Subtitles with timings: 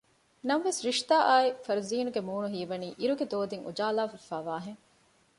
[0.47, 4.81] ނަމަވެސް ރިޝްދާ އާއި ފަރުޒީނުގެ މޫނު ހީވަނީ އިރުގެ ދޯދިން އުޖާލާވެފައި ވާހެން